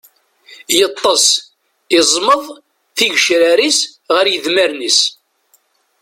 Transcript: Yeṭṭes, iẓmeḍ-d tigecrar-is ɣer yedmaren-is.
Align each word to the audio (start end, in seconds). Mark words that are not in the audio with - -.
Yeṭṭes, 0.77 1.25
iẓmeḍ-d 1.97 2.57
tigecrar-is 2.95 3.79
ɣer 4.13 4.25
yedmaren-is. 4.27 4.99